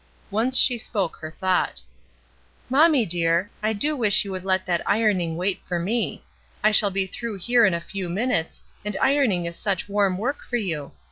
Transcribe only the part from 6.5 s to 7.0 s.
I shall